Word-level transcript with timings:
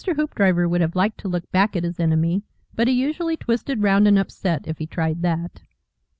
Hoopdriver 0.15 0.67
would 0.67 0.81
have 0.81 0.95
liked 0.95 1.19
to 1.19 1.27
look 1.27 1.51
back 1.51 1.75
at 1.75 1.83
his 1.83 1.99
enemy, 1.99 2.41
but 2.73 2.87
he 2.87 2.93
usually 2.95 3.37
twisted 3.37 3.83
round 3.83 4.07
and 4.07 4.17
upset 4.17 4.67
if 4.67 4.79
he 4.79 4.87
tried 4.87 5.21
that. 5.21 5.61